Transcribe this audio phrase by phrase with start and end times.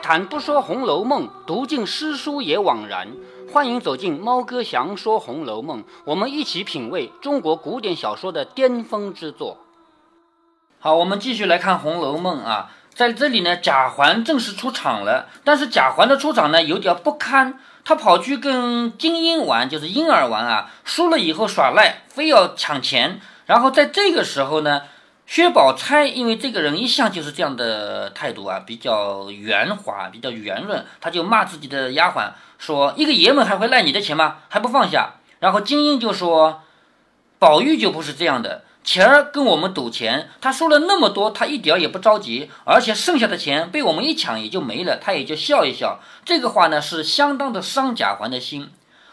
[0.00, 3.08] 谈不说《红楼梦》，读尽诗书也枉然。
[3.52, 9.58] 欢迎走进猫哥祥说《红楼梦》，我们一起品味中国古典小说的巅峰之作。
[10.78, 15.28] 好，我们继续来看《红楼梦》啊，在这里呢，贾环正式出场了。
[15.44, 23.20] 但是贾环的出场呢，有点不堪，他跑去跟金英玩，就是婴儿玩啊，输了以后耍赖，非要抢钱。
[23.46, 24.82] 然后在这个时候呢。
[25.30, 34.38] 薛宝钗因为这个人一向就是这样的态度啊，比较圆滑，比较圆润，他就骂自己的丫鬟说：“一个爷们还会赖你的钱吗？
[34.48, 36.62] 还不放下？”然后金英就说
[37.38, 46.00] ：“宝玉就不是这样的，钱儿跟我们赌钱，他输了那么多，他一点也不着急，而且剩下的钱被我们一抢也就没了，他也就笑一笑。
[46.24, 48.68] 这个话呢是相当的伤贾环的心。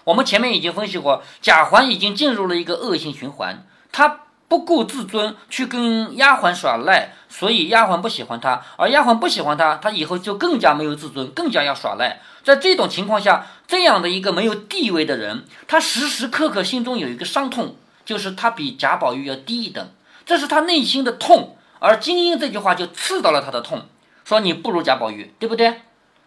[0.06, 4.22] 我们前面已经分析过，贾环已经进入了一个恶性循环，他。
[4.48, 12.22] 不顾自尊去跟丫鬟耍赖，所以丫鬟不喜欢他，而丫鬟不喜欢他，他以后就更加没有自尊，更加要耍赖。
[12.44, 19.90] 在这种情况下，这样的一个没有地位的人，他时时刻刻心中有一个伤痛，就是他比贾宝玉要低一等，
[20.26, 21.58] 这是他内心的痛。
[21.80, 23.84] 而金英这句话就刺到了他的痛，
[24.24, 25.82] 说你不如贾宝玉，对不对？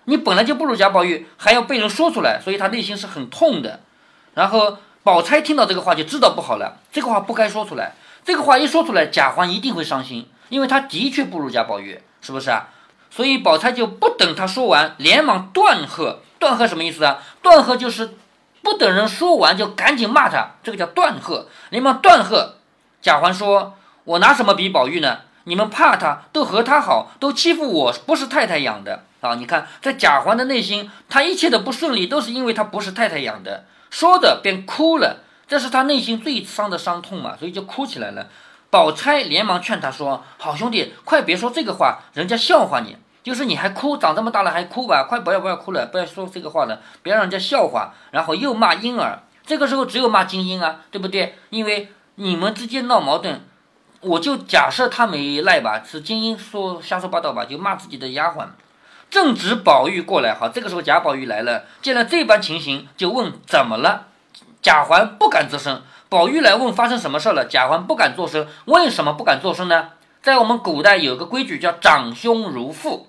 [0.05, 3.80] 你本来就不如贾宝玉，还要被人说出来，所以他内心是很痛的。
[4.34, 7.94] 然后宝钗听到这个话就知道不好了，这个话不该说出来。
[8.31, 12.69] 这个话一说出来，贾环一定会伤心，因为他的确不如贾宝玉，是不是啊？
[13.11, 16.20] 所以宝钗就不等他说完，连忙断喝。
[16.39, 17.19] 断喝什么意思啊？
[17.42, 18.14] 断喝就是
[18.62, 21.48] 不等人说完就赶紧骂他，这个叫断喝。
[21.70, 22.55] 连忙断喝。
[23.03, 25.23] 贾环说：“我拿什么比宝玉呢？
[25.42, 29.34] 你们怕他，都和他好，都欺负我，不是太太养的啊！
[29.34, 35.24] 你看，在贾环的内心，他一切的不顺利都是因为他不是太太养的。”说着便哭了。
[35.50, 38.28] 这是他内心最伤的伤痛嘛，所以就哭起来了。
[38.70, 42.96] 宝钗连忙劝他说：“好兄弟，快别说这个话，人家笑话你。
[43.24, 45.02] 就是你还哭，长这么大了还哭吧？
[45.08, 51.34] 快不要不要哭了，不要说这个话了，别让人家笑话。”然后又骂婴儿，这个时候只有骂金英啊，对不对？
[51.48, 53.40] 因为你们之间闹矛盾，
[54.02, 58.46] 我就假设他没赖吧，是金英说瞎说八道吧，就骂自己的丫鬟。
[59.10, 64.06] 正值宝玉过来，好，这个时候贾宝玉来了，见了这般情形，就问怎么了。
[64.62, 67.46] 贾环不敢作声，宝玉来问发生什么事了。
[67.48, 69.90] 贾环不敢作声，为什么不敢作声呢？
[70.22, 73.08] 在我们古代有个规矩叫长兄如父，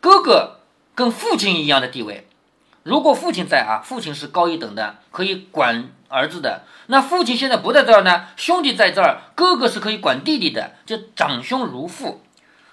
[0.00, 0.58] 哥哥
[0.96, 2.26] 跟父亲一样的地位。
[2.82, 6.62] 如果父亲在啊，父亲是高一等的，可以管儿子的。
[6.86, 12.22] 那父亲现在不在这儿呢，兄弟在这儿，哥哥是可以管弟弟的，就长兄如父。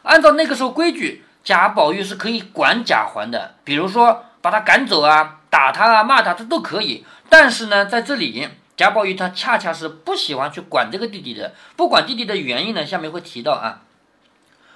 [0.02, 7.06] 按照那个时候规矩，贾宝玉是可以管贾环的，比如说把他赶走啊，打他啊，骂他，这都可以。
[7.30, 11.54] 但是呢，在这里，贾宝玉他恰恰是不喜欢去管这个弟弟的。
[11.76, 13.82] 不管弟弟的原因呢，下面会提到啊。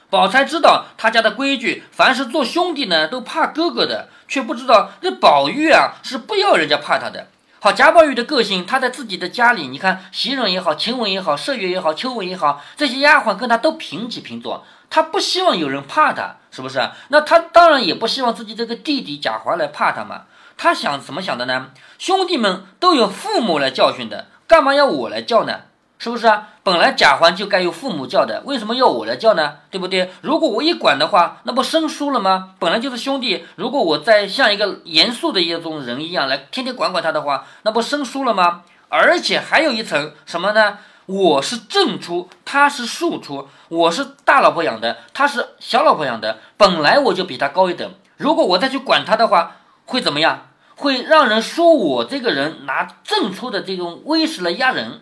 [0.09, 7.27] 宝钗知道他家的规矩，凡是做兄弟呢都怕哥哥的，却不知道这宝玉啊是不要人家怕他的。
[7.61, 16.81] 好，贾宝玉的个性，他在自己的家里，你看袭人也好，晴雯也好，麝月也好，秋纹也好，这些丫鬟跟他都平起平坐，他不希望有人怕他，是不是？
[17.09, 20.23] 那他当然也不希望自己这个弟弟贾环来怕他嘛。
[20.63, 21.71] 他想怎么想的呢？
[21.97, 25.61] 兄弟们都有父母来教训的，干嘛要我来教呢？
[25.97, 26.49] 是不是啊？
[26.61, 29.55] 本来贾环就该由父母教的，为什么要我来教呢？
[29.71, 30.11] 对不对？
[30.21, 32.53] 如果我一管的话，那不生疏了吗？
[32.59, 38.61] 本来就是兄弟，如果我再像一个严肃的一种人一样来天天管管他的话，那不生疏了吗？
[38.89, 40.77] 而且还有一层什么呢？
[41.07, 49.55] 我是正出，他是庶出，我是大老婆养的，他是小老婆养的，本来我就比他高一等，如果我再去管他的话，
[49.85, 50.49] 会怎么样？
[50.81, 55.01] 会让人说我这个人拿正出的这种威势来压人，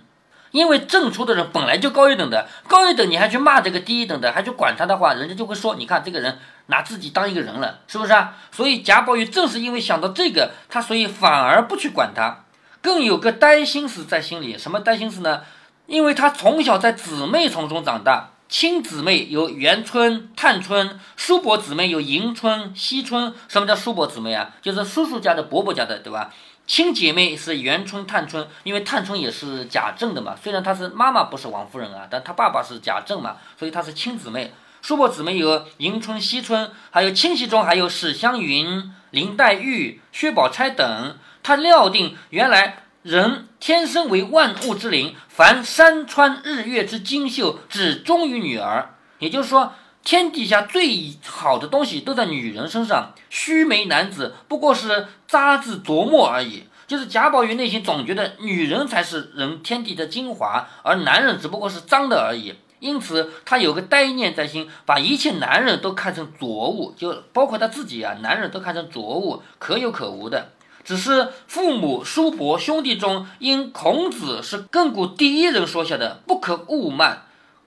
[0.51, 8.36] 因为正出的人本来就高一等的，高一等你还去骂这个低一等的，还去管他的话，人家就会说，你看这个人拿自己当一个人了，是不是啊？
[8.51, 12.44] 所以贾宝玉正是因为想到这个，他所以反而不去管他，
[12.81, 14.57] 更有个担心思在心里。
[14.57, 15.44] 什么担心思呢？
[15.88, 18.31] 因为他从小在姊妹丛中长大。
[18.50, 23.31] 亲姊妹有元春、探春，叔伯姊妹有迎春、惜春。
[23.48, 24.56] 什么叫叔伯姊妹啊？
[24.60, 26.34] 就是叔叔家的、伯伯家的，对吧？
[26.66, 30.36] 亲姐妹是元春、探春，因为探春也是贾政的嘛。
[30.36, 34.52] 虽然她是妈妈不是王夫人啊，但她爸爸是贾政嘛，所以她是亲姊妹。
[34.81, 41.16] 叔伯姊妹有迎春、惜春，还有亲戚中还有史湘云、林黛玉、薛宝钗等。
[41.44, 42.86] 他料定原来。
[43.01, 48.96] 人天生为万物之灵，凡山川日月之精秀，只忠于女儿。
[49.19, 49.72] 也就是说，
[50.04, 53.13] 天底下最好的东西都在女人身上。
[53.30, 56.66] 须眉男子不过是渣滓琢磨而已。
[56.88, 62.56] 就是贾宝玉内心总觉得女人才是人天地的精华，而男人只不过是脏的而已。
[62.80, 70.52] 因此他有个呆念在心，把一切男人都看成浊物，就包括他自己啊，男人都看成浊物，可有可无的。
[70.84, 77.24] 只是父母、叔伯、兄弟中，因孔子是亘古第一人说下的，不可误慢，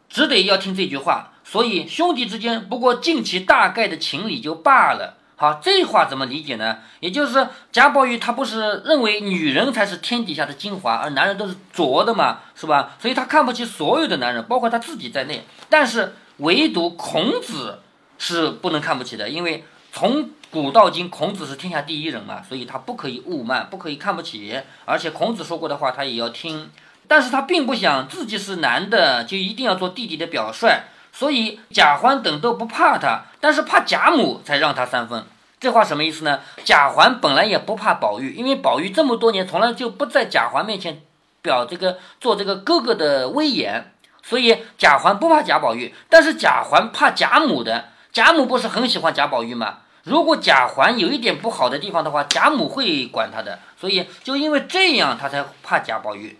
[0.09, 1.32] 只得要听这句话。
[1.44, 5.19] 所以兄弟之间不过尽其大概的情理就罢了。
[5.37, 6.79] 好，这话怎么理解呢？
[7.00, 12.94] 也就是贾宝玉他不是认为女人才是天底下的精华，而男人都是浊的嘛，是吧？
[13.00, 15.44] 所以他看不起所有的男人，包括他自己在内。
[15.69, 17.81] 但是唯独孔子
[18.19, 24.58] 是不能看不起的，因为从古到今，孔子是天下第一人嘛，所以他不可以傲慢，不可以看不起。
[24.86, 26.70] 而且孔子说过的话，他也要听。
[27.06, 30.84] 但是他并不想自己是男的就一定要做弟弟的表率。
[31.12, 35.26] 所以贾环等都不怕他，但是怕贾母才让他三分。
[35.60, 36.40] 这话什么意思呢？
[36.64, 41.02] 贾环本来也不怕宝玉，因为宝玉这么多年从来就不在贾环面前
[41.42, 43.92] 表这个做这个哥哥的威严，
[44.22, 45.94] 所以贾环不怕贾宝玉。
[46.08, 49.80] 但是贾环怕贾母的，贾母不是很喜欢贾宝玉吗？
[50.02, 53.58] 如果贾环有一点不好的地方的话，贾母会管他的。
[53.81, 56.38] 所以就因为这样，他才怕贾宝玉。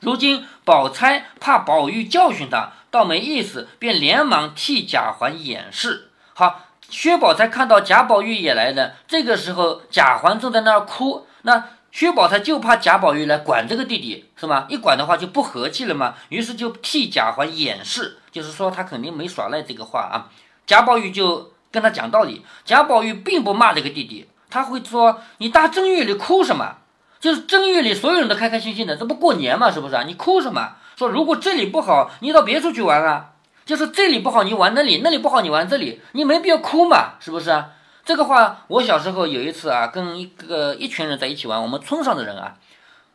[0.00, 2.72] 如今宝钗怕宝玉教训他。
[2.90, 6.12] 倒没意思，便连忙替贾环掩饰。
[6.32, 14.66] 好，薛宝钗看到贾宝玉也来了，这个时候贾环正在那儿哭，那薛宝钗就怕贾宝玉来管这个弟弟，是吗？
[14.68, 20.30] 一管的话就不和气了嘛，于是就替贾环掩饰，就是说他肯定没耍赖这个话啊。
[20.64, 26.76] 贾宝玉就跟他讲道理，贾宝玉并不骂这个弟弟，他会说：“你大正月里哭什么？
[27.18, 30.04] 就是正月里所有人都开开心心的，这不过年嘛，是不是啊？
[30.06, 33.30] 你哭什么？”说如果这里不好，你到别处去玩啊。
[33.66, 36.00] 就是这里不好，你玩那里；那里不好，你玩这里。
[36.12, 37.70] 你没必要哭嘛，是不是啊？
[38.04, 42.54] 这个话，我小时候有一次啊，跟一个一群人在一起玩，我们村上的人啊，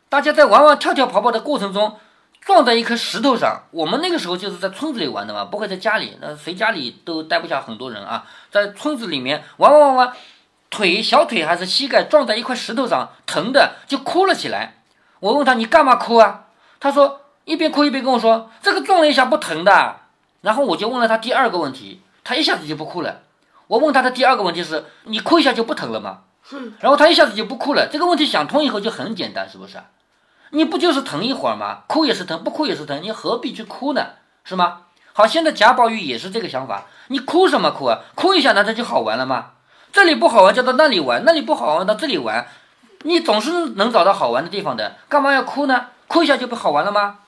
[0.09, 1.95] 大家在玩玩跳跳跑跑的过程中，
[2.41, 3.63] 撞在一颗石头上。
[3.71, 6.17] 我们那个时候就是在村子里玩的嘛，不会在家里。
[6.21, 10.13] 那谁家里都待不下很多人啊，在村子里面玩玩玩玩，
[10.69, 14.81] 腿小腿还是膝盖撞在一块石头上，疼的就哭了起来。
[15.19, 16.45] 我问他你干嘛哭啊？
[16.79, 17.21] 他说。
[17.45, 20.01] 一边哭一边跟我说：“这个撞了一下不疼的。”
[20.41, 23.21] 然后我就问了他第二个问题，他一下子就不哭了。
[23.65, 26.19] 我问他的第二个问题是：“你哭一下就不疼了吗？”
[26.79, 27.87] 然后他一下子就不哭了。
[27.91, 29.79] 这个问题想通以后就很简单，是不是？
[30.51, 31.83] 你不就是疼一会儿吗？
[31.87, 34.07] 哭也是疼，不哭也是疼，你何必去哭呢？
[34.43, 34.81] 是吗？
[35.13, 36.85] 好，现在贾宝玉也是这个想法。
[37.07, 37.99] 你哭什么哭啊？
[38.15, 39.51] 哭一下难道就好玩了吗？
[39.91, 42.47] 这里不好玩就到那里玩，那里不好玩到这里玩，
[43.03, 45.87] 你总是能找到好玩的地方的，干嘛要哭呢？
[46.07, 47.19] 哭一下就不好玩了吗？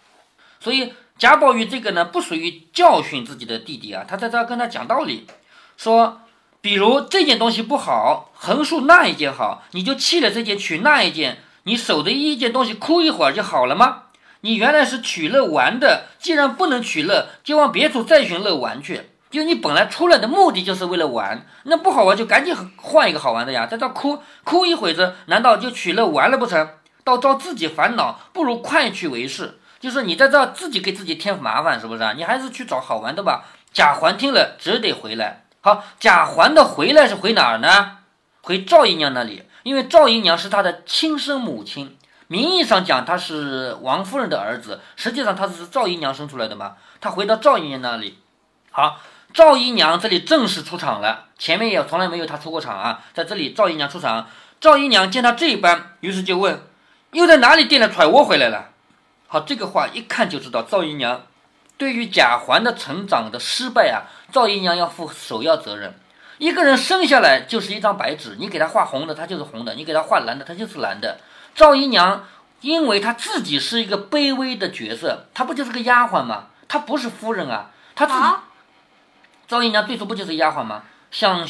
[0.59, 5.27] 所以贾宝玉这个呢，不属于教训自己的弟弟啊，他在这儿跟他讲道理，
[5.75, 6.21] 说，
[6.61, 14.03] 比如这件东西不好，横竖那一件好，你就弃了这件取那一件，你守着一件东西哭一会儿就好了吗？
[14.41, 19.09] 你原来是取乐玩的，既然不能取乐，就往别处再寻乐玩去。
[19.29, 26.67] 就你本来出来的目的就是为了玩，那不好玩就赶紧换一个好玩的呀，在这哭哭一会子，难道就取乐完了不成？
[27.03, 29.59] 倒招自己烦恼，不如快去为是。
[29.79, 32.13] 就是你在这自己给自己添麻烦，是不是啊？
[32.17, 33.45] 你还是去找好玩的吧。
[33.71, 35.45] 贾环听了只得回来。
[35.61, 37.99] 好，贾环的回来是回哪儿呢？
[38.41, 46.77] 回赵姨娘那里，因为赵姨娘是他的亲生母亲，名义上讲他是王夫人的儿子，实际上他是赵姨娘生出来的嘛。
[46.99, 48.17] 他回到赵姨娘那里。
[48.71, 48.99] 好，
[49.33, 53.03] 赵姨娘这里正式出场了，前面也从来没有她出过场啊。
[53.13, 54.27] 在这里赵姨娘出场，
[54.59, 56.63] 赵姨娘见他这般，于是就问：
[57.11, 58.69] 又在哪里垫了揣窝回来了？
[59.27, 61.23] 好，这个话一看就知道，赵姨娘
[61.77, 65.99] 对于贾环的成长的失败啊，赵姨娘要负首要责任。
[66.41, 71.19] 一个人生下来就是一张白纸，你给他画红的，他就是红的；你给他画蓝的，他就是蓝的。
[71.53, 72.25] 赵姨娘
[72.61, 76.47] 因为她自己是一个卑微的角色，她不就是个丫鬟吗？
[76.67, 78.25] 她不是夫人啊，她自己。
[79.47, 80.81] 赵姨娘最初不就是丫鬟吗？
[81.11, 81.47] 像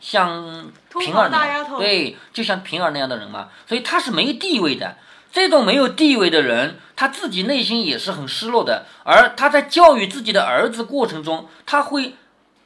[0.00, 4.96] 像平儿那样，对，就像平儿那样的人嘛，所以她是没地位的。
[5.30, 8.84] 这种没有地位的人，他自己内心也是很失落的。
[9.02, 12.14] 而他在教育自己的儿子过程中，他会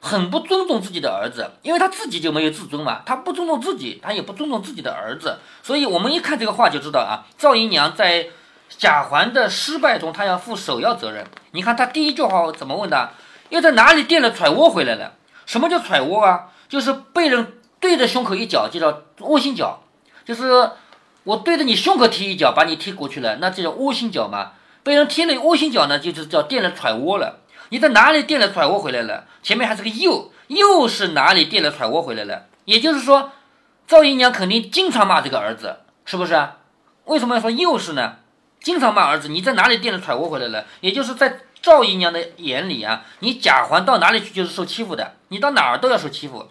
[0.00, 3.02] 很不尊重自己的儿子，因为他自己就没有自尊嘛。
[3.04, 5.38] 他不尊重自己，他也不尊重自己的儿子。
[5.62, 8.28] 所以，我们一看这个话就知道啊，赵姨娘在
[8.68, 11.26] 贾环的失败中，她要负首要责任。
[11.52, 13.10] 你看她第一句话怎么问的？
[13.50, 15.14] 又在哪里垫了揣窝回来了？
[15.44, 16.46] 什么叫揣窝啊？
[16.68, 19.82] 就是被人对着胸口一脚，就叫窝心脚，
[20.24, 20.70] 就是。
[21.26, 24.52] 我对着你胸口踢一脚，把你踢过去了，那这叫窝心脚嘛？
[24.84, 27.40] 被人踢了窝心脚呢，就是叫垫了揣窝了。
[27.70, 29.24] 你在哪里垫了揣窝回来了？
[29.42, 32.46] 前面还是个又，又是哪里垫了揣窝回来了？
[32.64, 33.32] 也就是说，
[33.86, 36.48] 赵姨娘肯定经常骂这个儿子，是不是？
[37.04, 38.16] 为什么要说又是呢？
[38.60, 40.66] 经常骂儿子，你在哪里垫了揣窝回来了？
[40.80, 46.48] 也就是在赵姨娘的眼里啊，你贾环到哪里去就是受欺负的，你到哪儿都要受欺负。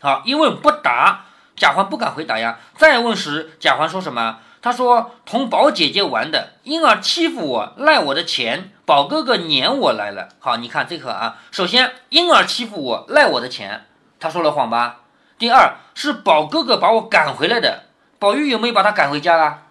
[0.00, 2.58] 好，一问不答，贾环不敢回答呀。
[2.76, 4.38] 再问时，贾环说什么？
[4.64, 10.30] 他说同宝姐姐玩的，因而欺负我，赖我的钱，宝哥哥撵我来了。
[10.38, 13.84] 好，你看这个啊，首先因而欺负我，赖我的钱，
[14.18, 15.02] 他说了谎吧？
[15.36, 17.82] 第二是宝哥哥把我赶回来的，
[18.18, 19.64] 宝玉有没有把他赶回家啊？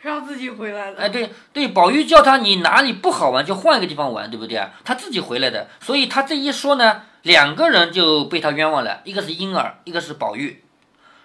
[0.00, 1.00] 让自己回来的。
[1.00, 4.70] 哎，对对，宝玉叫他你哪里不好玩就换一个地方玩，对不对啊？
[4.84, 10.64] 他自己回来的，所以他这一说呢，两个人就被他冤枉了，一个是婴儿，一个是宝玉。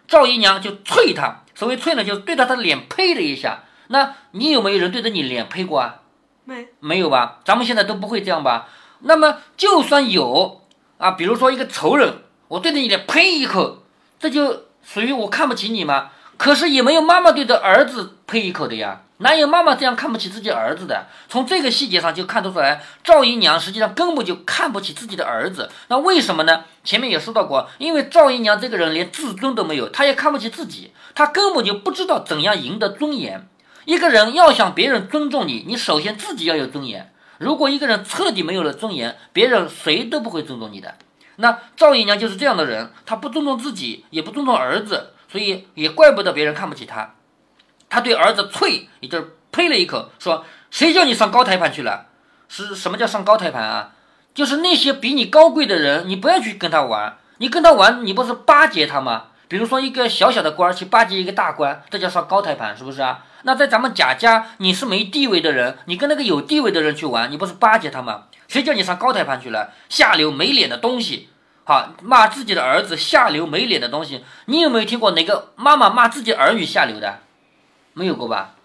[0.08, 3.64] 赵姨娘就啐他，所谓啐呢，就是对着他的脸呸了一下。
[3.88, 6.02] 那你有没有人对着你脸呸过啊？
[6.44, 7.40] 没没有吧？
[7.44, 8.68] 咱们现在都不会这样吧？
[9.00, 10.62] 那么就算有
[10.98, 13.84] 啊，比如说一个仇人，我对着你脸呸一口，
[14.20, 16.12] 这就属于我看不起你吗？
[16.38, 21.08] 可是也没有妈妈对着儿子呸一口的呀，哪有妈妈这样看不起自己儿子的？
[21.30, 25.70] 从这个细节上就看得出来，赵姨娘实际上根本就看不起自己的儿子。
[25.88, 26.66] 那为什么呢？
[26.84, 33.48] 前面也说到过，因为赵姨娘这个人连自尊都没有，她也看不起自己，她根本就不知道怎样赢得尊严。
[33.86, 37.14] 一个人要想别人尊重你，你首先自己要有尊严。
[37.38, 40.96] 如果一个人彻底没有了尊严，别人谁都不会尊重你的。
[41.38, 45.12] 那赵姨娘就是这样的人，她不尊重自己，也不尊重儿子。
[45.32, 47.15] 所以也怪不得别人看不起她，
[47.90, 52.08] 他对儿子啐，也就是呸了一口，说：“谁叫你上高台盘去了？
[52.48, 53.92] 是什么叫上高台盘啊？
[54.34, 57.18] 就是那些比你高贵的人，你不要去跟他玩。
[57.38, 59.26] 你跟他玩，你不是巴结他吗？
[59.48, 63.24] 比如说一个小小的官去巴结一个大官，这叫上高台盘，是不是啊？
[63.44, 68.24] 那在咱们贾家，你是没地位的人，你跟那个有地位的人去玩，你不是巴结他吗？
[68.48, 69.72] 谁叫你上高台盘去了？
[69.88, 71.30] 下流没脸的东西！”
[71.68, 77.20] 好骂自己的儿子下流没脸的东西，你有没有听过哪个妈妈骂自己儿女下流的？
[77.96, 78.56] 没有过吧，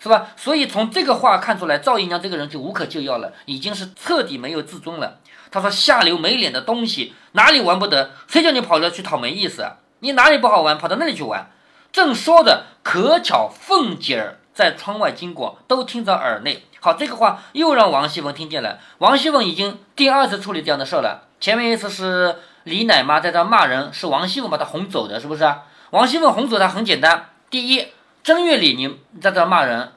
[0.00, 0.28] 是吧？
[0.34, 5.18] 所以从这个话看出来，赵姨娘这个人就无可救药了，已经是彻底没有自尊了。
[5.50, 8.10] 她说下流没脸的东西，哪里玩不得？
[8.26, 9.76] 谁叫你跑着去讨没意思啊？
[10.00, 11.50] 你哪里不好玩，跑到那里去玩？
[11.92, 16.64] 正说着，可巧凤姐儿在窗外经过，都听在耳内。
[16.80, 18.78] 好，这个话又让王熙凤听见了。
[18.98, 22.36] 王熙凤已经第二次处理这样的事了，前面一次是。
[22.64, 25.50] 李奶妈在这骂人，是王熙凤把她哄走的，是不是？
[25.88, 27.86] 王熙凤哄走她很简单，第一，
[28.28, 29.88] 正月里你在这骂人；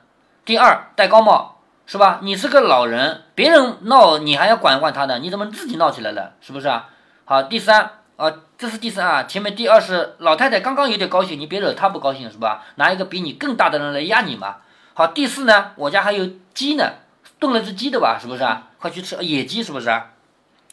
[0.46, 2.20] 第二，戴高帽，是吧？
[2.24, 6.32] 你是个老人，别人闹你还要管管他呢，你怎么自己闹起来了？
[6.40, 6.88] 是不是啊？
[7.26, 12.64] 好，第三啊，这是第三啊，前面第二是老太太刚刚有点高兴，你别惹她不高兴，是吧？
[12.76, 14.60] 拿一个比你更大的人来压你嘛。
[14.94, 16.90] 好，第四呢，我家还有鸡呢，
[17.38, 18.18] 炖了只鸡的吧？
[18.18, 18.70] 是不是啊？
[18.80, 20.12] 快去吃野鸡，是不是啊？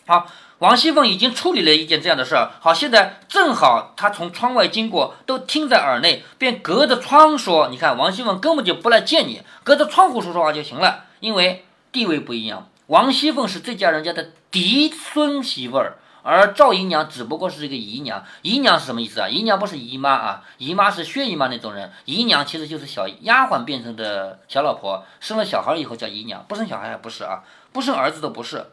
[0.06, 0.24] 好。
[0.58, 12.68] 王熙凤已经处理了一件这样的事儿，好，现在正好她从窗外经过，都听在耳内，便隔着窗说：“你看，王熙凤根本就不来见你，隔着窗户说说话就行了，因为地位不一样。
[12.88, 18.24] 王熙凤是这家人家的嫡孙媳妇儿，而赵姨娘只不过是一个姨娘。
[18.42, 19.28] 姨娘是什么意思啊？
[19.28, 28.66] 姨娘不是姨妈啊，姨妈是薛姨妈那种人，姨娘其实就是小丫鬟变成的小老婆，生了小孩以后叫姨娘，不生小孩还不是啊，不生儿子都不是。”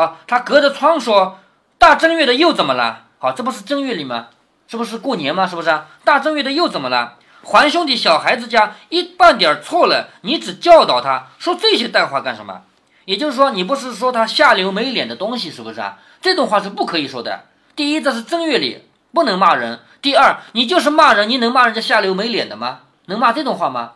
[0.00, 1.40] 好，他隔着窗说
[1.76, 3.02] ：“大正月的又怎么了？
[3.18, 4.28] 好，这不是正月里吗？
[4.66, 5.46] 这不是过年吗？
[5.46, 5.88] 是不是啊？
[6.04, 7.18] 大正月的又怎么了？
[7.42, 12.62] 还兄弟小孩子家一半点错了，你只教导他说这些淡话干什么？
[13.04, 15.98] 也就是说，你不是说他下流没脸的东西，是不是啊？
[16.22, 17.44] 这种话是不可以说的。
[17.76, 22.78] 第一，这是正月里不能骂人；第二，你就是骂人，你能骂人家下流没脸的吗？
[23.04, 23.92] 能骂这种话吗？”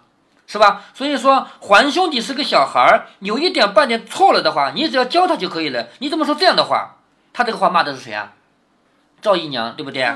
[0.46, 0.82] 是吧？
[0.92, 5.88] 所以说，还兄弟是个小孩儿，有一点半点错了的话，你只要教他就可以了。
[6.00, 6.96] 你怎么说这样的话？
[7.32, 8.32] 他这个话骂的是谁啊？
[9.22, 10.06] 赵姨娘，对不对？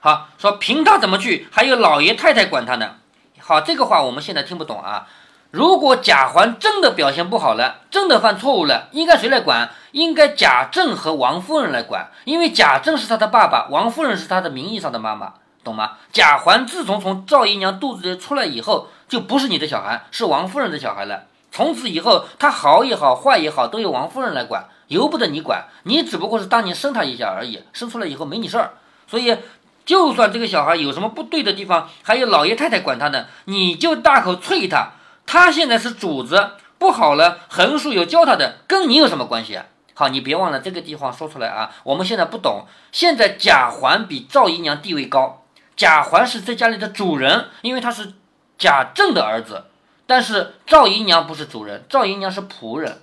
[0.00, 2.96] 好，说凭他怎么去，还有老爷太太管他呢。
[3.40, 5.06] 好，这个话我们现在听不懂啊。
[5.52, 9.70] 如果贾环真的表现不好了，真的犯错误了，应该谁来管？
[9.92, 15.34] 应该贾政和王夫人来管，因为贾政是他的爸爸，王夫人是他的名义上的妈妈。
[15.64, 15.94] 懂吗？
[16.12, 21.24] 贾环自从从赵姨娘肚子里出来以后，就不是你的小孩，是王夫人的小孩了。
[21.50, 25.64] 从此以后，他好也好，坏也好，都由王夫人来管，由不得你管。
[25.84, 28.74] 你只不过是当年生他一下而已，生出来以后没你事儿。
[29.06, 29.36] 所以，
[29.84, 34.92] 就算这个小孩有什么不对的地方，还有老爷太太管他呢，你就大口啐他。
[35.24, 39.64] 他现在是主子，不好了，横竖有教他的，跟你有什么关系啊？
[39.94, 41.70] 好，你别忘了这个地方说出来啊。
[41.84, 45.44] 我们现在不懂，现在贾环比赵姨娘地位高。
[45.74, 48.12] 贾环是这家里的主人，因为他是
[48.58, 49.64] 贾政的儿子。
[50.06, 53.02] 但是赵姨娘不是主人，赵姨娘是仆人。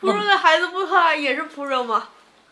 [0.00, 2.08] 仆人的孩子不他也是仆人吗？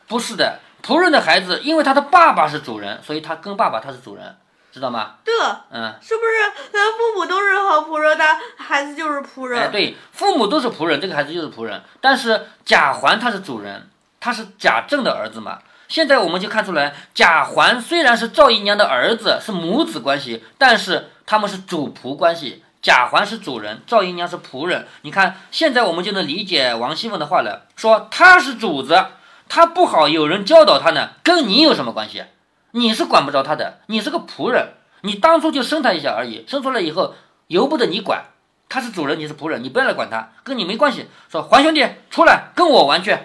[0.06, 4.36] 不是的，仆人的孩子，因为他的爸爸是主人，所以他跟爸爸他是主人。
[4.72, 5.14] 知道吗？
[5.24, 5.32] 对，
[5.70, 9.60] 嗯，是不是咱父母都是好仆人，他孩子就是仆人？
[9.60, 11.80] 哎，对，父母都是仆人，这个孩子就是仆人。
[12.00, 13.88] 但是贾环他是主人，
[14.18, 15.60] 他是贾政的儿子嘛。
[15.86, 22.62] 现在我们就看出来，贾环虽然是赵姨娘的儿子，是母子关系，但是他们是主仆关系。
[22.82, 24.86] 贾环是主人，赵姨娘是仆人。
[25.00, 29.06] 你看，现在我们就能理解王熙凤的话了，说他是主子，
[29.48, 32.24] 他不好有人教导他呢，跟你有什么关系？
[32.72, 37.14] 你是管不着他的，你是个仆人，你当初就生他一下而已，生出来以后
[37.46, 38.24] 由不得你管。
[38.68, 41.06] 他是主人，你是仆人，你不要来管他，跟你没关系。
[41.30, 43.16] 说环兄弟出来跟我玩去，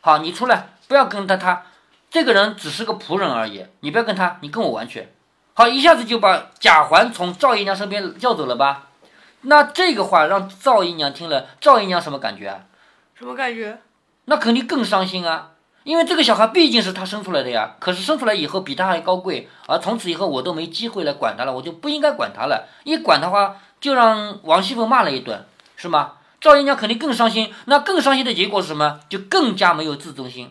[0.00, 1.64] 好，你出来，不要跟他他。
[2.10, 5.08] 这个人只是个仆人而已，你不要跟他，你跟我玩去。
[5.54, 8.86] 好，一下子就把贾环从赵姨娘身边叫走了吧？
[9.42, 12.60] 那这个话让赵姨娘听了，赵姨娘什么感觉啊？
[13.14, 13.78] 什么感觉？
[14.26, 15.52] 那肯定更伤心啊，
[15.82, 17.76] 因为这个小孩毕竟是她生出来的呀。
[17.80, 22.68] 可是生出来以后比她还高贵，而从此以后我都没机会来管他了，我就不应该管他了。
[22.84, 25.44] 一管的话，就让王熙凤骂了一顿，
[25.76, 26.12] 是吗？
[26.40, 29.00] 赵姨娘肯定更伤心，那更伤心的结果是什么？
[29.08, 30.50] 就更加没有自尊心。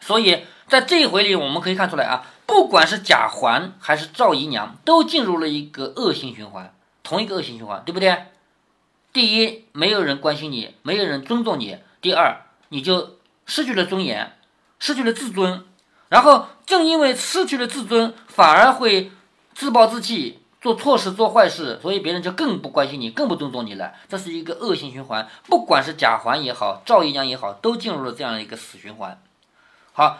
[0.00, 8.26] 所以在这一回里，我们可以看出来啊，不管是贾环还是赵姨娘，都进入了一个恶性循环，同一个恶性循环，对不对？
[9.12, 14.36] 第一，没有人关心你，没有人尊重你；第二，你就失去了尊严，
[14.78, 15.64] 失去了自尊。
[16.08, 19.10] 然后正因为失去了自尊，反而会
[19.54, 23.92] 自暴自弃，做错事、做坏事，所以别人就更不关心你，更不尊重你了。
[24.08, 25.28] 这是一个恶性循环。
[25.46, 29.20] 不管是贾环也好，赵姨娘也好，都进入了这样一个死循环。
[29.92, 30.18] 好，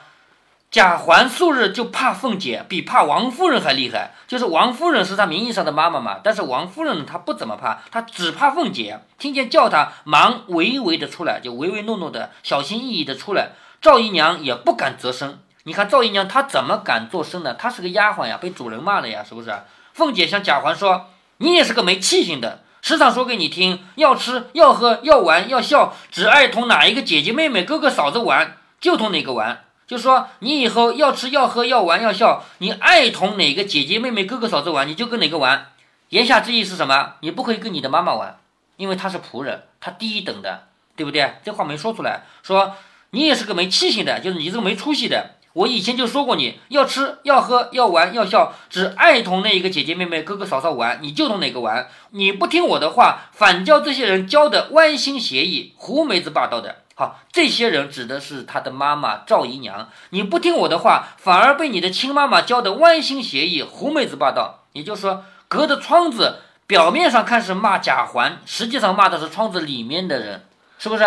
[0.76, 4.12] 贾环素日就怕凤姐，比怕王夫人还厉害。
[4.28, 9.00] 就是王夫人是他名义上的妈妈嘛，但是王夫人她不怎么怕，她只怕凤姐。
[9.16, 13.52] 听见叫她忙唯唯的出来，就唯唯诺诺的、小心翼翼的出来。
[13.80, 15.38] 赵姨娘也不敢作声。
[15.62, 17.54] 你看赵姨娘她怎么敢作声呢？
[17.54, 19.50] 她是个丫鬟呀，被主人骂了呀，是不是？
[19.95, 21.06] 凤姐向贾环说
[21.41, 35.69] ：“你也是个没气性的，时常说给你听，要吃要喝要玩要笑，只爱同哪一个姐姐妹妹哥哥嫂子玩，就同哪个玩。”就说你以后要吃要喝要玩要笑，你爱同哪个姐姐妹妹哥哥嫂子玩，你就跟哪个玩。
[36.09, 37.15] 言下之意是什么？
[37.21, 38.39] 你不可以跟你的妈妈玩，
[38.77, 40.65] 因为她是仆人，她低一等的，
[40.97, 41.35] 对不对？
[41.45, 42.75] 这话没说出来，说
[43.11, 45.37] 你也是个没气性的，就是你这个没出息的。
[45.53, 51.89] 我以前就说过，你要吃要喝要玩要笑，只爱同那一个姐姐妹妹哥哥嫂嫂玩，你就同哪个玩。
[52.11, 56.83] 你不听我的话，反教这些人教的歪心邪意、胡梅子霸道的。
[56.99, 59.91] 好，这些人指的是他的妈妈赵姨娘。
[60.09, 64.63] 你不听我的话，反而被你的亲妈妈教的歪心邪意、狐媚子霸道。
[64.73, 70.47] 也就是说，隔着窗子，表面上看是骂贾环，实际上骂的是窗子里面的人，
[70.78, 71.04] 是不是？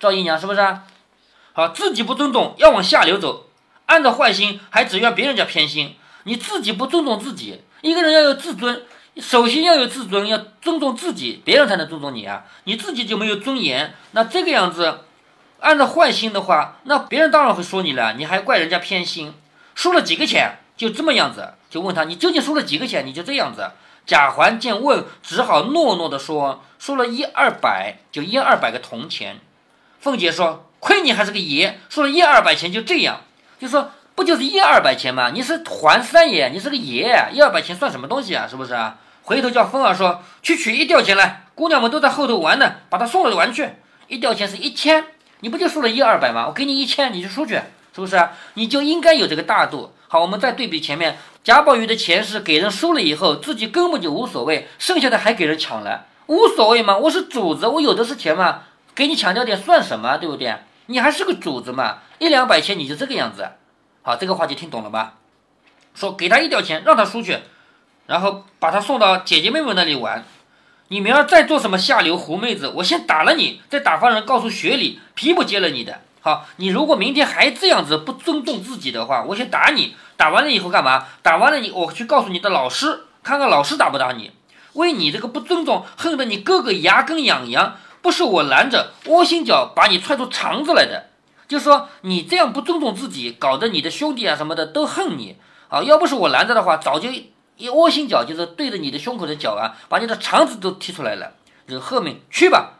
[0.00, 0.76] 赵姨娘是不是？
[1.52, 3.46] 好，自己不尊重，要往下流走，
[3.86, 5.94] 按照坏心，还只怨别人家偏心。
[6.24, 8.82] 你自己不尊重自己，一个人要有自尊。
[9.18, 12.42] 首先要有自尊，要尊重自己，别人才能尊重你啊！
[12.64, 14.98] 你自己就没有尊严，那这个样子。
[15.62, 19.32] 按照坏心的话，那别人当然会说你了，你还怪人家偏心，
[19.76, 23.70] 输了几个钱就这么样子，就问他你究竟输了几个钱，你就这样子。
[24.04, 29.38] 贾环见问，只好诺诺的说输了一二百，就一二百个铜钱。
[30.00, 33.20] 凤姐说亏你还是个爷，输了一二百钱就这样，
[33.60, 35.30] 就说不就是一二百钱吗？
[35.30, 38.48] 你是还三爷，你是个爷，一二百钱算什么东西啊？
[38.50, 38.98] 是不是啊？
[39.22, 43.68] 回头叫凤儿说去取一吊钱来，姑娘们都在后头玩呢，把他送了玩去。
[44.08, 45.06] 一吊钱是一千。
[45.42, 46.46] 你不就输了一二百吗？
[46.46, 47.54] 我给你一千，你就出去，
[47.92, 48.28] 是不是？
[48.54, 49.92] 你就应该有这个大度。
[50.06, 56.96] 好，我们再对比前面，贾宝玉的钱是给人输了以后，自己根本就无所谓，剩下的还给人抢了，无所谓嘛。
[56.96, 58.62] 我是主子，我有的是钱嘛，
[58.94, 60.54] 给你抢掉点算什么，对不对？
[60.86, 63.48] 你还是个主子嘛，一两百钱你就这个样子。
[64.02, 65.14] 好，这个话就听懂了吧？
[65.94, 67.36] 说给他一吊钱，让他出去，
[68.06, 70.24] 然后把他送到姐姐妹妹那里玩。
[70.92, 76.02] 你明儿再做什么下流狐妹子，我先打了你，再打发人告诉学里皮不接了你的。
[76.20, 79.96] 好，你如果明天还这样子不尊重自己的话，我先打你。
[80.18, 81.06] 打完了以后干嘛？
[81.22, 84.32] 打完了你，我去告诉你的老师，看看老师打不打你。
[84.74, 91.06] 为你这个不尊重，恨得你哥哥牙根痒痒，不是我拦着，窝心脚把你踹出肠子来的。
[91.48, 95.36] 就说你这样不尊重自己，搞得你的兄弟啊什么的都恨你。
[95.68, 97.08] 啊，要不是我拦着的话，早就。
[97.62, 101.34] 一窝心脚就是对着你的胸口的脚啊，把你的肠子都踢出来了。
[101.68, 102.72] 就喝命去吧。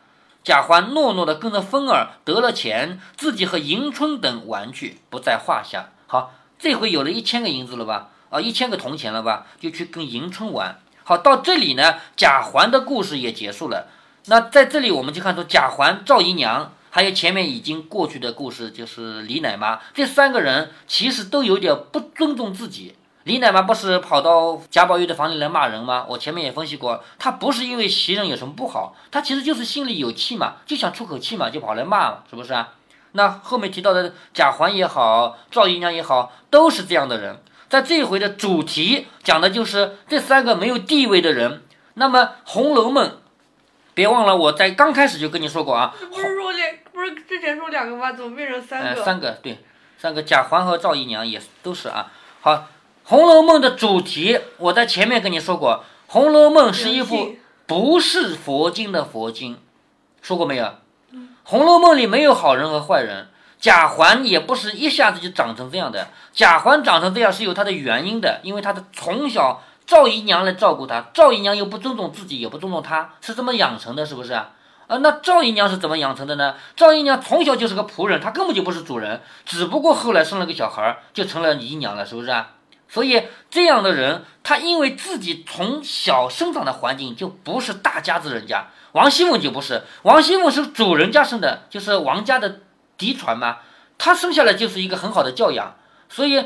[0.42, 5.90] 贾环诺诺的跟着风儿得了钱，自己和迎春等玩去，不在话下。
[6.08, 8.08] 好，这回有了一千个银子了吧？
[8.30, 9.46] 啊，一千个铜钱了吧？
[9.60, 10.80] 就去跟迎春玩。
[11.04, 13.86] 好，到这里呢，贾环的故事也结束了。
[14.26, 22.96] 那在这里我们就看出贾环、赵姨娘，还有前面已经过去的故事，就是李奶妈这三个人，其实都有点不尊重自己。
[23.24, 26.04] 李奶妈不是跑到贾宝玉的房里来骂人吗？
[26.08, 32.74] 我前面也分析过，她不是因为袭人有什么不好，她其实就是心里有气嘛，就想出口气嘛，就跑来骂，是不是啊？
[33.12, 37.38] 那后面提到的贾环也好，赵姨娘也好，都是这样的人。
[37.68, 41.62] 在这一回的主题讲的就是这三个没有地位的人。
[41.94, 43.08] 那么《红楼梦》，
[43.94, 48.12] 别忘了我在刚开始就跟你说过啊，不是说两，不是之前说两个吗？
[48.12, 49.04] 怎么变成三呃，个？
[49.04, 49.58] 三个对，
[49.98, 52.10] 三个贾环和赵姨娘也都是啊。
[52.40, 52.54] 好，
[53.04, 57.36] 《红楼梦》的主题我在前面跟你说过，《红楼梦》是一部
[57.66, 59.58] 不是佛经的佛经，
[60.20, 60.64] 说过没有？
[61.42, 66.08] 《红楼梦》里没有好人和坏人，贾环也不是一下子就长成这样的。
[66.32, 74.50] 贾环长成这样是有他的原因的，因为他的从小赵姨娘来照顾他，赵姨娘又不尊重自己，也不尊重他，是这么养成的，是不是啊？
[74.86, 76.54] 啊，那赵姨娘是怎么养成的呢？
[76.76, 82.50] 赵姨娘从小就是个仆人，她根本就不是主人，只不过后来生了个小孩儿，就成了姨娘了，是不是啊？
[82.92, 92.60] 所以这样的人，他因为自己从小生长的环境就不是大家子人家，王熙凤就不是，王熙凤是主人家生的，就是王家的
[92.98, 93.60] 嫡传嘛，
[93.96, 95.74] 她生下来就是一个很好的教养，
[96.10, 96.44] 所以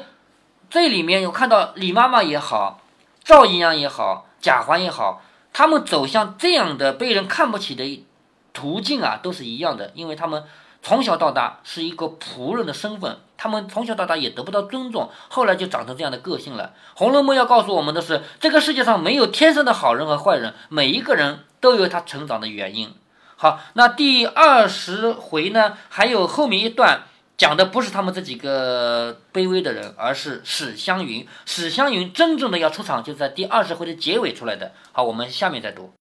[0.71, 2.81] 这里面有看到李妈妈也好，
[3.25, 8.07] 赵姨娘也好，贾环也好，他们走向这样的被人看不起的
[8.53, 10.45] 途径啊，都是一样的，因为他们
[10.83, 16.73] 从小到大是一个仆人的身份，他们从小到大也得不到尊重，后来就长成这样的个性了。
[16.99, 22.95] 《红楼梦》要告诉我们的是，这个世界上没有天生的好人和坏人，每一个人都有他成长的原因。
[23.37, 27.03] 好，那第二十回呢，还有后面一段
[27.37, 31.27] 讲的不是他们这几个卑微的人，而是史湘云。
[31.45, 34.73] 史湘云真正的要出场，就在第二十回的结尾出来的。
[34.93, 35.93] 好，我们下面再读。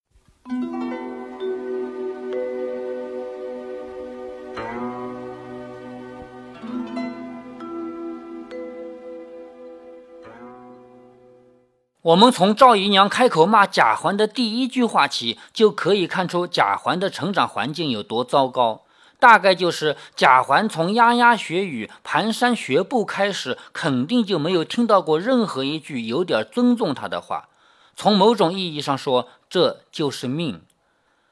[12.05, 18.83] 我们从赵姨娘开口骂贾环的第一句话起，就可以看出贾环的成长环境有多糟糕。
[19.19, 27.49] 大概就是贾环从牙牙学语、蹒跚学步开始，肯定就没有听到过任何一句有点尊重他的话。
[27.95, 30.61] 从某种意义上说，这就是命。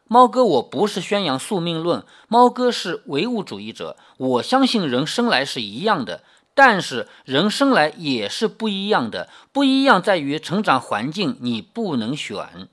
[0.07, 3.95] 猫哥，我不是宣扬宿命论，猫哥是唯物主义者。
[4.17, 6.23] 我相信人生来是一样的，
[6.56, 9.30] 但是人生来也是不一样的。
[9.52, 12.68] 不一样在于成长环境，你不能选。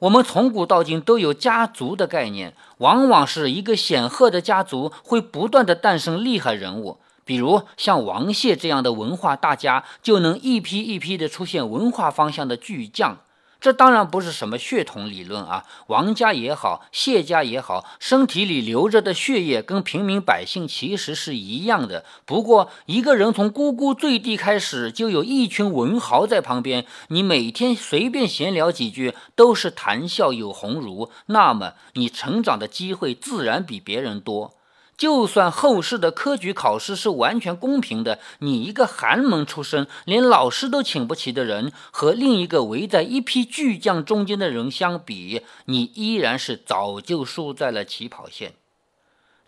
[0.00, 13.18] 我们从古到今都有家族的概念，往往是一个显赫的家族会不断的诞生厉害人物，比如像王谢这样的文化大家，就能一批一批的出现文化方向的巨匠。
[13.60, 22.04] 这当然不是什么血统理论啊，王家也好，谢家也好，身体里流着的血液跟平民百姓其实是一样的。
[22.24, 34.54] 不过，一个人从呱呱坠地开始，就有一群文豪在旁边，你每天随便闲聊几句，都是谈笑有鸿儒，那么你成长的机会自然比别人多。
[35.00, 48.52] 就算后世的科举考试是完全公平的，你一个寒门出身、连老师都请不起的人，和另一个围在一批巨匠中间的人相比，你依然是早就输在了起跑线。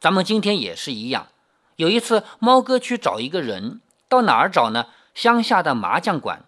[0.00, 1.26] 咱们今天也是一样。
[1.76, 4.86] 有一次，猫哥去找一个人，到哪儿找呢？
[5.14, 6.46] 乡下的麻将馆。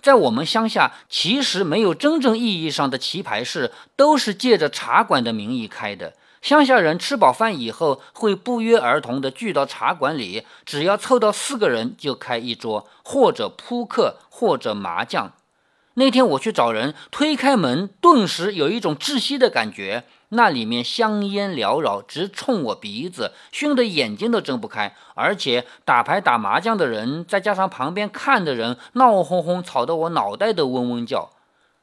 [0.00, 6.14] 在我们乡下，其实没有真正意义上的棋牌室，都是借着茶馆的名义开的。
[6.44, 15.32] 乡下人吃饱饭以后，会不约而同地聚到茶馆里，只要凑到四个人就开一桌，或者扑克，或者麻将。
[15.94, 20.04] 那天我去找人，推开门，顿时有一种窒息的感觉。
[20.28, 24.94] 那里面香烟缭绕，直冲我鼻子，熏得眼睛都睁不开。
[25.14, 31.30] 而且打牌打麻将的人，再加上旁边看的人，闹哄哄，吵得我脑袋都嗡嗡叫。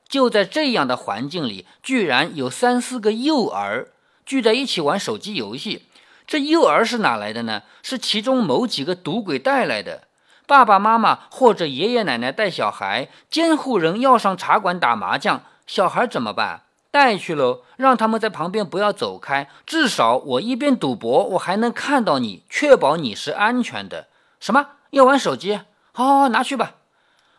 [0.08, 3.88] 就在这样的环境里，居然有三四个幼儿。
[4.26, 5.86] 聚在一起玩手机游戏，
[6.26, 7.64] 这幼儿是哪来的呢？
[7.82, 10.04] 是其中某几个赌鬼带来的。
[10.48, 16.64] 爸爸妈妈或者爷爷奶奶带小孩，监护人要上茶馆打麻将，小孩怎么办？
[16.90, 24.08] 带去喽，让他们在旁边不要走开，至少我一边赌博，我还能看到你，确保你是安全的。
[24.42, 24.72] 什么？
[24.90, 25.56] 要玩手机？
[25.94, 26.76] 好，好，好，拿去吧。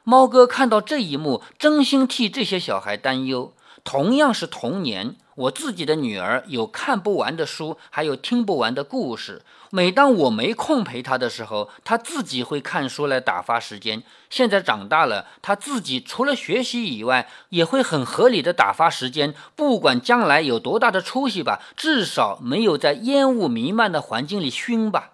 [0.04, 3.52] 猫哥看到这一幕，真心替这些小孩担忧。
[3.84, 5.16] 同样是童年。
[5.34, 9.42] 我自己的女儿有看不完的书，还有听不完的故事。
[9.70, 14.02] 每当我没空陪她的时候，她自己会看书来打发时间。
[14.28, 19.34] 现在长大了，她自己除了学习以外，也会很合理的打发时间。
[19.56, 25.11] 不管将来有多大的出息吧，至少没有在烟雾弥漫的环境里熏吧。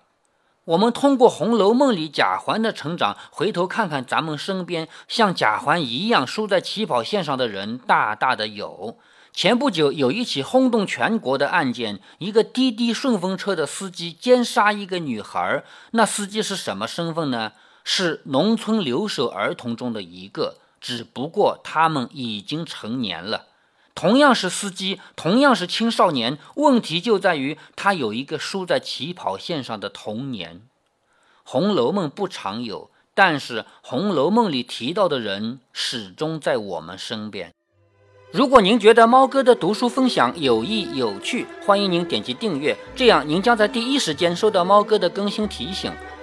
[0.69, 8.99] 我们通过《红楼梦》里贾环的成长，回头看看咱们身边像贾环一样输在起跑线上的人，大大的有。
[9.33, 17.53] 前不久有一起轰动全国的案件，一个滴滴顺风车的司机奸杀一个女孩，那司机是什么身份呢？
[17.83, 23.47] 是农村留守儿童中的一个，只不过他们已经成年了。
[24.01, 30.59] 同样是司机，同样是青少年，问题就在于他有一个输在起跑线上的童年。
[31.43, 37.53] 《红楼梦》不常有，但是《红楼梦》里提到的人始终在我们身边。
[38.31, 45.93] 如果您觉得猫哥的读书分享有益有趣，欢迎您点击订阅，这样您将在第一时间收到猫哥的更新提醒。